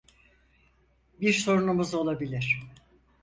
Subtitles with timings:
[1.21, 2.61] Bir sorunumuz olabilir.